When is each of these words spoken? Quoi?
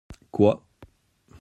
Quoi? 0.31 0.55